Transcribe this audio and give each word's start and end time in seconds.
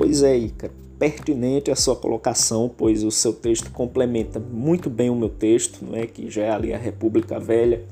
Pois 0.00 0.22
é, 0.22 0.34
Ica, 0.34 0.70
pertinente 0.98 1.70
a 1.70 1.76
sua 1.76 1.94
colocação, 1.94 2.70
pois 2.74 3.04
o 3.04 3.10
seu 3.10 3.34
texto 3.34 3.70
complementa 3.70 4.40
muito 4.40 4.88
bem 4.88 5.10
o 5.10 5.14
meu 5.14 5.28
texto, 5.28 5.84
não 5.84 5.94
é 5.94 6.06
que 6.06 6.30
já 6.30 6.44
é 6.44 6.50
ali 6.50 6.72
a 6.72 6.78
República 6.78 7.38
Velha. 7.38 7.84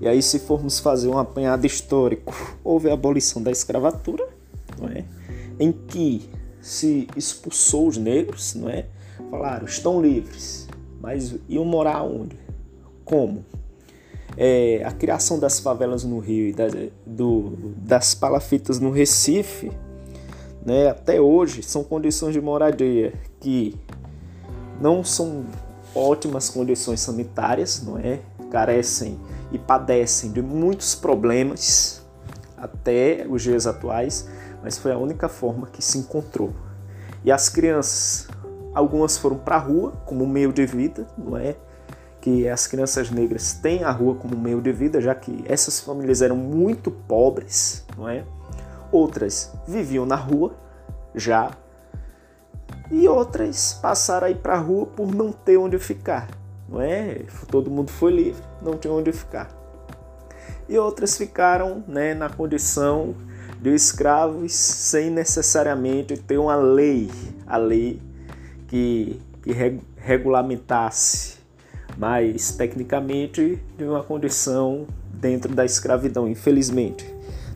E 0.00 0.06
aí, 0.06 0.22
se 0.22 0.38
formos 0.38 0.78
fazer 0.78 1.08
um 1.08 1.18
apanhado 1.18 1.66
histórico, 1.66 2.32
houve 2.62 2.88
a 2.88 2.92
abolição 2.92 3.42
da 3.42 3.50
escravatura, 3.50 4.28
não 4.80 4.90
é? 4.90 5.04
em 5.58 5.72
que 5.72 6.22
se 6.62 7.08
expulsou 7.16 7.88
os 7.88 7.96
negros, 7.96 8.54
não 8.54 8.70
é? 8.70 8.86
Falaram, 9.28 9.66
estão 9.66 10.00
livres, 10.00 10.68
mas 11.00 11.34
iam 11.48 11.64
morar 11.64 12.04
onde? 12.04 12.36
Como? 13.04 13.44
É, 14.36 14.84
a 14.84 14.92
criação 14.92 15.36
das 15.36 15.58
favelas 15.58 16.04
no 16.04 16.20
Rio 16.20 16.50
e 16.50 16.52
das, 16.52 16.72
do, 17.04 17.74
das 17.76 18.14
palafitas 18.14 18.78
no 18.78 18.92
Recife, 18.92 19.72
né, 20.64 20.90
até 20.90 21.20
hoje, 21.20 21.62
são 21.62 21.82
condições 21.82 22.32
de 22.32 22.40
moradia 22.40 23.14
que 23.40 23.74
não 24.80 25.02
são 25.02 25.44
ótimas 25.94 26.48
condições 26.48 27.00
sanitárias, 27.00 27.82
não 27.82 27.98
é? 27.98 28.20
Carecem 28.50 29.18
e 29.52 29.58
padecem 29.58 30.32
de 30.32 30.42
muitos 30.42 30.94
problemas 30.94 32.04
até 32.56 33.26
os 33.28 33.42
dias 33.42 33.66
atuais, 33.66 34.28
mas 34.62 34.78
foi 34.78 34.92
a 34.92 34.98
única 34.98 35.28
forma 35.28 35.66
que 35.66 35.82
se 35.82 35.98
encontrou. 35.98 36.52
E 37.24 37.32
as 37.32 37.48
crianças, 37.48 38.28
algumas 38.74 39.16
foram 39.16 39.36
para 39.36 39.56
a 39.56 39.58
rua 39.58 39.92
como 40.06 40.26
meio 40.26 40.52
de 40.52 40.66
vida, 40.66 41.06
não 41.16 41.36
é? 41.36 41.56
Que 42.20 42.48
as 42.48 42.66
crianças 42.66 43.10
negras 43.10 43.54
têm 43.54 43.82
a 43.82 43.90
rua 43.90 44.14
como 44.14 44.36
meio 44.36 44.60
de 44.60 44.72
vida, 44.72 45.00
já 45.00 45.14
que 45.14 45.42
essas 45.46 45.80
famílias 45.80 46.20
eram 46.20 46.36
muito 46.36 46.90
pobres, 46.90 47.84
não 47.96 48.08
é? 48.08 48.24
Outras 48.92 49.52
viviam 49.66 50.04
na 50.04 50.16
rua 50.16 50.54
já 51.14 51.50
e 52.90 53.06
outras 53.06 53.74
passaram 53.80 54.26
a 54.26 54.30
ir 54.30 54.38
para 54.38 54.54
a 54.54 54.58
rua 54.58 54.86
por 54.86 55.14
não 55.14 55.30
ter 55.30 55.56
onde 55.56 55.78
ficar, 55.78 56.28
não 56.68 56.80
é? 56.80 57.22
Todo 57.48 57.70
mundo 57.70 57.90
foi 57.90 58.12
livre, 58.12 58.42
não 58.60 58.76
tinha 58.76 58.92
onde 58.92 59.12
ficar. 59.12 59.48
E 60.68 60.76
outras 60.76 61.16
ficaram, 61.16 61.84
né, 61.86 62.14
na 62.14 62.28
condição 62.28 63.14
de 63.60 63.74
escravos 63.74 64.52
sem 64.52 65.10
necessariamente 65.10 66.16
ter 66.16 66.38
uma 66.38 66.56
lei, 66.56 67.10
a 67.46 67.56
lei 67.56 68.00
que, 68.66 69.20
que 69.42 69.52
regulamentasse, 69.96 71.38
mas 71.96 72.52
tecnicamente 72.52 73.62
de 73.76 73.84
uma 73.84 74.02
condição 74.02 74.86
dentro 75.12 75.54
da 75.54 75.64
escravidão, 75.64 76.26
infelizmente, 76.26 77.04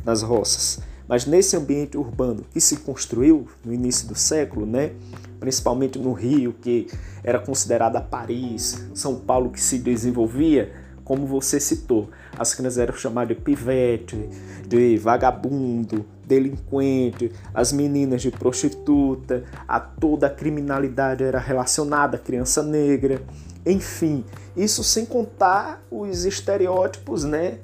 nas 0.04 0.22
roças. 0.22 0.80
Mas 1.08 1.26
nesse 1.26 1.56
ambiente 1.56 1.96
urbano 1.96 2.44
que 2.50 2.60
se 2.60 2.78
construiu 2.78 3.46
no 3.64 3.72
início 3.72 4.08
do 4.08 4.14
século, 4.14 4.64
né, 4.64 4.92
principalmente 5.38 5.98
no 5.98 6.12
Rio, 6.12 6.54
que 6.54 6.88
era 7.22 7.38
considerada 7.38 8.00
Paris, 8.00 8.86
São 8.94 9.16
Paulo 9.16 9.50
que 9.50 9.60
se 9.60 9.78
desenvolvia, 9.78 10.72
como 11.04 11.26
você 11.26 11.60
citou, 11.60 12.08
as 12.38 12.54
crianças 12.54 12.78
eram 12.78 12.94
chamadas 12.94 13.36
de 13.36 13.42
pivete, 13.42 14.28
de 14.66 14.96
vagabundo, 14.96 16.06
delinquente, 16.26 17.30
as 17.52 17.72
meninas 17.72 18.22
de 18.22 18.30
prostituta, 18.30 19.44
a 19.68 19.78
toda 19.78 20.28
a 20.28 20.30
criminalidade 20.30 21.22
era 21.22 21.38
relacionada 21.38 22.16
à 22.16 22.18
criança 22.18 22.62
negra, 22.62 23.22
enfim, 23.66 24.24
isso 24.56 24.82
sem 24.82 25.04
contar 25.04 25.82
os 25.90 26.24
estereótipos, 26.24 27.24
né, 27.24 27.58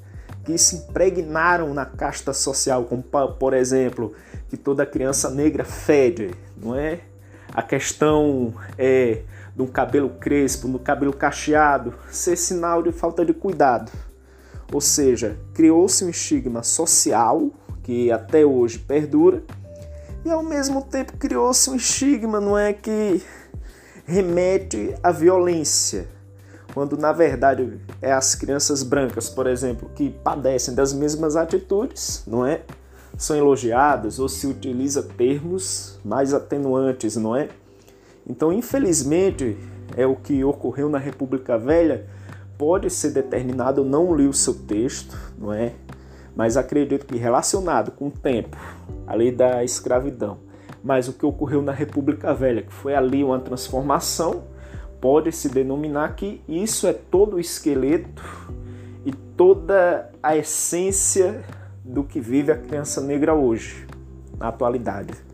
que 0.50 0.58
se 0.58 0.76
impregnaram 0.76 1.72
na 1.72 1.86
casta 1.86 2.32
social, 2.32 2.84
como 2.84 3.04
por 3.38 3.54
exemplo, 3.54 4.12
que 4.48 4.56
toda 4.56 4.84
criança 4.84 5.30
negra 5.30 5.64
fede, 5.64 6.32
não 6.56 6.74
é? 6.74 7.00
A 7.52 7.62
questão 7.62 8.52
é 8.76 9.22
do 9.54 9.66
cabelo 9.66 10.10
crespo, 10.10 10.66
no 10.66 10.78
cabelo 10.78 11.12
cacheado, 11.12 11.94
ser 12.10 12.36
sinal 12.36 12.82
de 12.82 12.90
falta 12.90 13.24
de 13.24 13.32
cuidado. 13.32 13.92
Ou 14.72 14.80
seja, 14.80 15.36
criou-se 15.54 16.04
um 16.04 16.08
estigma 16.08 16.62
social 16.62 17.50
que 17.82 18.10
até 18.10 18.44
hoje 18.44 18.78
perdura 18.78 19.42
e 20.24 20.30
ao 20.30 20.42
mesmo 20.42 20.82
tempo 20.82 21.16
criou-se 21.16 21.70
um 21.70 21.76
estigma, 21.76 22.40
não 22.40 22.58
é 22.58 22.72
que 22.72 23.22
remete 24.04 24.94
à 25.02 25.10
violência, 25.10 26.08
quando 26.72 26.96
na 26.96 27.12
verdade 27.12 27.80
é 28.00 28.12
as 28.12 28.34
crianças 28.34 28.82
brancas, 28.82 29.28
por 29.28 29.46
exemplo, 29.46 29.90
que 29.94 30.10
padecem 30.10 30.74
das 30.74 30.92
mesmas 30.92 31.36
atitudes, 31.36 32.22
não 32.26 32.46
é? 32.46 32.62
São 33.16 33.36
elogiadas 33.36 34.18
ou 34.18 34.28
se 34.28 34.46
utiliza 34.46 35.02
termos 35.02 35.98
mais 36.04 36.32
atenuantes, 36.32 37.16
não 37.16 37.36
é? 37.36 37.48
Então, 38.26 38.52
infelizmente, 38.52 39.56
é 39.96 40.06
o 40.06 40.14
que 40.14 40.44
ocorreu 40.44 40.88
na 40.88 40.98
República 40.98 41.58
Velha 41.58 42.06
pode 42.56 42.90
ser 42.90 43.10
determinado, 43.10 43.80
eu 43.80 43.84
não 43.84 44.14
li 44.14 44.26
o 44.26 44.32
seu 44.32 44.54
texto, 44.54 45.16
não 45.38 45.52
é? 45.52 45.72
Mas 46.36 46.56
acredito 46.56 47.06
que 47.06 47.16
relacionado 47.16 47.90
com 47.90 48.08
o 48.08 48.10
tempo, 48.10 48.56
a 49.06 49.14
lei 49.14 49.32
da 49.32 49.64
escravidão, 49.64 50.38
mas 50.82 51.08
o 51.08 51.12
que 51.12 51.26
ocorreu 51.26 51.62
na 51.62 51.72
República 51.72 52.32
Velha, 52.32 52.62
que 52.62 52.72
foi 52.72 52.94
ali 52.94 53.24
uma 53.24 53.40
transformação, 53.40 54.44
pode 55.00 55.32
se 55.32 55.48
denominar 55.48 56.14
que 56.14 56.42
isso 56.48 56.86
é 56.86 56.92
todo 56.92 57.36
o 57.36 57.40
esqueleto 57.40 58.22
e 59.04 59.12
toda 59.12 60.10
a 60.22 60.36
essência 60.36 61.42
do 61.84 62.04
que 62.04 62.20
vive 62.20 62.52
a 62.52 62.56
criança 62.56 63.00
negra 63.00 63.34
hoje, 63.34 63.86
na 64.38 64.48
atualidade. 64.48 65.29